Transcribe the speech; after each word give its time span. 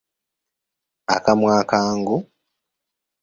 Akamwa 1.15 1.51
akangu,…….. 1.61 2.15